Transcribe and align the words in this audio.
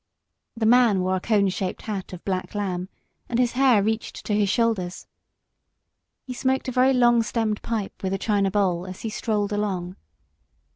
The 0.57 0.65
man 0.65 1.01
wore 1.01 1.17
a 1.17 1.19
cone 1.19 1.49
shaped 1.49 1.83
hat 1.83 2.11
of 2.11 2.25
black 2.25 2.55
lamb 2.55 2.89
and 3.29 3.37
his 3.37 3.51
hair 3.51 3.83
reached 3.83 4.25
to 4.25 4.33
his 4.33 4.49
shoulders. 4.49 5.05
He 6.25 6.33
smoked 6.33 6.67
a 6.67 6.71
very 6.71 6.91
long 6.95 7.21
stemmed 7.21 7.61
pipe 7.61 8.01
with 8.01 8.11
a 8.11 8.17
china 8.17 8.49
bowl, 8.49 8.87
as 8.87 9.01
he 9.01 9.11
strolled 9.11 9.53
along. 9.53 9.97